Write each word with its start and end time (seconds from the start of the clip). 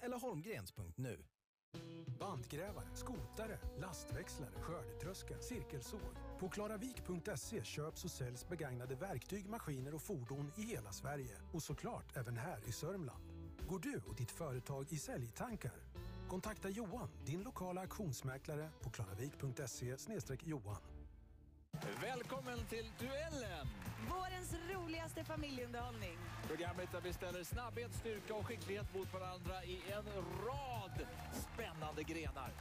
eller 0.00 0.18
holmgrens.nu. 0.18 1.24
Bandgrävare, 2.18 2.88
skotare, 2.94 3.58
lastväxlare, 3.78 4.50
skördetröska, 4.60 5.40
cirkelsåg. 5.40 6.00
På 6.40 6.48
klaravik.se 6.48 7.64
köps 7.64 8.04
och 8.04 8.10
säljs 8.10 8.48
begagnade 8.48 8.94
verktyg, 8.94 9.48
maskiner 9.48 9.94
och 9.94 10.02
fordon 10.02 10.52
i 10.56 10.62
hela 10.62 10.92
Sverige. 10.92 11.36
Och 11.52 11.62
såklart 11.62 12.16
även 12.16 12.36
här 12.36 12.68
i 12.68 12.72
Sörmland. 12.72 13.24
Går 13.68 13.78
du 13.78 14.00
och 14.06 14.16
ditt 14.16 14.30
företag 14.30 14.86
i 14.92 14.96
säljtankar? 14.96 15.72
Kontakta 16.28 16.68
Johan, 16.68 17.08
din 17.26 17.42
lokala 17.42 17.80
auktionsmäklare 17.80 18.70
på 18.80 18.90
klaravik.se 18.90 19.96
johan. 20.44 20.91
Välkommen 22.00 22.58
till 22.68 22.90
Duellen! 22.98 23.66
Vårens 24.10 24.54
roligaste 24.74 25.24
familjeunderhållning. 25.24 26.18
Programmet 26.48 26.92
där 26.92 27.00
vi 27.00 27.12
ställer 27.12 27.44
snabbhet, 27.44 27.94
styrka 27.94 28.34
och 28.34 28.46
skicklighet 28.46 28.94
mot 28.94 29.12
varandra 29.12 29.64
i 29.64 29.76
en 29.92 30.06
rad 30.46 31.06
spännande 31.32 32.02
grenar. 32.02 32.52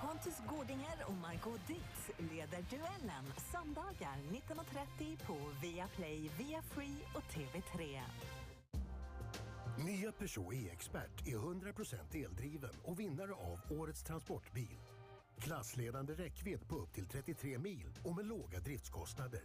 Pontus 0.00 0.38
Gårdinger 0.48 0.98
och 1.06 1.14
Margot 1.14 1.66
Ditz 1.66 2.10
leder 2.32 2.64
Duellen 2.70 3.26
söndagar 3.52 4.18
19.30 4.30 5.26
på 5.26 5.36
Viaplay, 5.62 6.30
Via 6.38 6.62
Free 6.62 6.98
och 7.14 7.26
TV3. 7.34 8.00
Nya 9.78 10.12
Peugeot 10.12 10.54
E-expert 10.54 11.26
är 11.26 11.36
100% 11.36 12.24
eldriven 12.24 12.76
och 12.84 13.00
vinnare 13.00 13.32
av 13.32 13.60
Årets 13.80 14.02
transportbil. 14.02 14.78
Klassledande 15.40 16.14
räckvidd 16.14 16.68
på 16.68 16.76
upp 16.76 16.92
till 16.92 17.06
33 17.06 17.58
mil 17.58 17.98
och 18.04 18.16
med 18.16 18.26
låga 18.26 18.60
driftskostnader. 18.60 19.42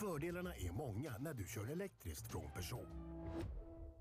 Fördelarna 0.00 0.54
är 0.54 0.72
många 0.72 1.18
när 1.18 1.34
du 1.34 1.44
kör 1.44 1.72
elektriskt 1.72 2.30
från 2.30 2.50
Peugeot. 2.54 2.88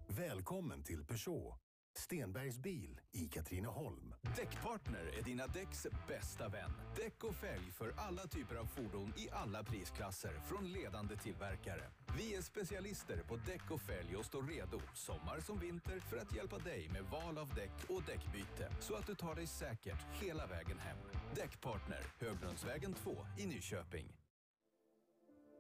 Välkommen 0.08 0.84
till 0.84 1.06
Peugeot. 1.06 1.65
Stenbergs 1.98 2.60
bil 2.60 3.00
i 3.12 3.28
Katrineholm. 3.28 4.14
Däckpartner 4.36 5.12
är 5.20 5.24
dina 5.24 5.48
däcks 5.48 5.88
bästa 6.08 6.50
vän. 6.50 6.72
Däck 6.96 7.24
och 7.24 7.36
fälg 7.36 7.72
för 7.72 7.94
alla 7.98 8.28
typer 8.28 8.56
av 8.56 8.66
fordon 8.66 9.14
i 9.18 9.30
alla 9.32 9.64
prisklasser 9.64 10.34
från 10.48 10.72
ledande 10.72 11.18
tillverkare. 11.18 11.84
Vi 12.18 12.36
är 12.36 12.42
specialister 12.42 13.24
på 13.28 13.36
däck 13.36 13.72
och 13.72 13.82
fälg 13.82 14.16
och 14.16 14.26
står 14.26 14.44
redo, 14.44 14.82
sommar 14.94 15.40
som 15.40 15.60
vinter, 15.60 16.00
för 16.00 16.18
att 16.18 16.36
hjälpa 16.36 16.58
dig 16.58 16.90
med 16.90 17.04
val 17.04 17.38
av 17.38 17.56
däck 17.56 17.90
och 17.90 18.04
däckbyte 18.04 18.72
så 18.80 18.96
att 18.96 19.08
du 19.08 19.16
tar 19.16 19.36
dig 19.36 19.48
säkert 19.48 20.06
hela 20.22 20.48
vägen 20.48 20.80
hem. 20.80 20.98
Däckpartner, 21.36 22.04
Höglundsvägen 22.20 22.94
2 22.94 23.18
i 23.38 23.46
Nyköping. 23.46 24.25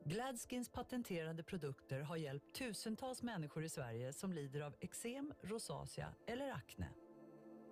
Gladskins 0.08 0.70
patenterade 0.70 1.44
produkter 1.44 2.02
har 2.02 2.16
hjälpt 2.16 2.56
tusentals 2.56 3.24
människor 3.24 3.64
i 3.64 3.70
Sverige 3.70 4.14
som 4.14 4.34
lider 4.34 4.62
av 4.62 4.76
eksem, 4.80 5.34
rosacea 5.42 6.14
eller 6.28 6.52
akne. 6.52 6.90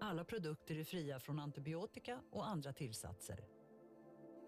Alla 0.02 0.24
produkter 0.24 0.80
är 0.80 0.84
fria 0.84 1.20
från 1.20 1.40
antibiotika 1.40 2.22
och 2.32 2.48
andra 2.48 2.74
tillsatser. 2.74 3.46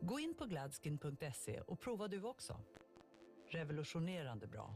Gå 0.02 0.20
in 0.20 0.34
på 0.34 0.46
gladskin.se 0.46 1.62
och 1.62 1.80
prova 1.80 2.08
du 2.08 2.24
också. 2.24 2.60
Revolutionerande 3.48 4.48
bra. 4.48 4.76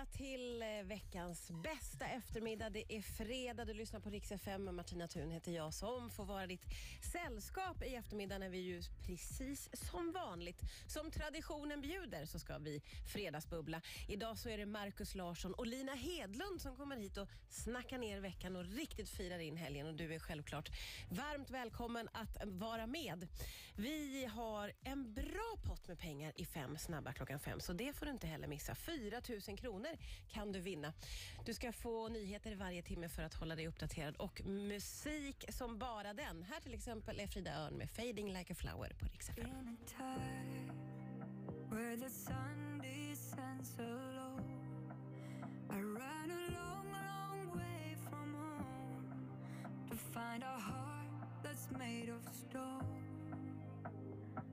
Välkomna 0.00 0.16
till 0.16 0.62
eh, 0.62 0.68
veckans 0.84 1.50
bästa 1.62 2.06
eftermiddag. 2.06 2.70
Det 2.70 2.92
är 2.92 3.02
fredag, 3.02 3.64
du 3.64 3.74
lyssnar 3.74 4.00
på 4.00 4.10
Rix 4.10 4.32
FM. 4.32 4.76
Martina 4.76 5.08
Thun 5.08 5.30
heter 5.30 5.52
jag 5.52 5.74
som 5.74 6.10
får 6.10 6.24
vara 6.24 6.46
ditt 6.46 6.64
sällskap 7.12 7.82
i 7.82 7.94
eftermiddag 7.94 8.38
när 8.38 8.48
vi 8.48 8.58
ju 8.58 8.82
precis 9.06 9.68
som 9.72 10.12
vanligt, 10.12 10.60
som 10.86 11.10
traditionen 11.10 11.80
bjuder, 11.80 12.26
så 12.26 12.38
ska 12.38 12.58
vi 12.58 12.82
fredagsbubbla. 13.12 13.80
Idag 14.08 14.38
så 14.38 14.48
är 14.48 14.58
det 14.58 14.66
Markus 14.66 15.14
Larsson 15.14 15.54
och 15.54 15.66
Lina 15.66 15.94
Hedlund 15.94 16.60
som 16.60 16.76
kommer 16.76 16.96
hit 16.96 17.16
och 17.16 17.28
snackar 17.48 17.98
ner 17.98 18.20
veckan 18.20 18.56
och 18.56 18.64
riktigt 18.64 19.08
firar 19.08 19.38
in 19.38 19.56
helgen 19.56 19.86
och 19.86 19.94
du 19.94 20.14
är 20.14 20.18
självklart 20.18 20.70
varmt 21.10 21.50
välkommen 21.50 22.08
att 22.12 22.44
vara 22.44 22.86
med. 22.86 23.28
Vi 23.76 24.24
har 24.24 24.72
en 24.82 25.14
bra 25.14 25.56
pott 25.64 25.88
med 25.88 25.98
pengar 25.98 26.32
i 26.36 26.44
fem 26.44 26.78
snabba 26.78 27.12
klockan 27.12 27.40
fem, 27.40 27.60
så 27.60 27.72
det 27.72 27.92
får 27.96 28.06
du 28.06 28.12
inte 28.12 28.26
heller 28.26 28.48
missa. 28.48 28.74
4 28.74 29.20
000 29.48 29.58
kronor 29.58 29.89
kan 30.28 30.52
du 30.52 30.60
vinna. 30.60 30.92
Du 31.44 31.54
ska 31.54 31.72
få 31.72 32.08
nyheter 32.08 32.54
varje 32.54 32.82
timme 32.82 33.08
för 33.08 33.22
att 33.22 33.34
hålla 33.34 33.56
dig 33.56 33.66
uppdaterad 33.66 34.16
och 34.16 34.40
musik 34.44 35.44
som 35.48 35.78
bara 35.78 36.14
den. 36.14 36.42
Här 36.42 36.60
till 36.60 36.74
exempel 36.74 37.20
är 37.20 37.26
Frida 37.26 37.54
Örn 37.54 37.74
med 37.74 37.90
Fading 37.90 38.32
like 38.32 38.52
a 38.52 38.56
flower 38.56 38.92
på 38.98 39.06
Rix 39.06 39.30
where 41.70 41.96
the 41.96 42.10
sun 42.10 42.82
descends 42.82 43.76
alone. 43.78 44.44
I 45.70 45.76
ran 45.76 46.30
a 46.30 46.52
long, 46.52 46.86
long 46.92 47.58
way 47.58 47.96
from 48.08 48.34
home 48.34 49.14
to 49.88 49.96
find 49.96 50.42
a 50.42 50.58
heart 50.58 51.42
that's 51.42 51.68
made 51.78 52.08
of 52.08 52.22
stone. 52.34 53.09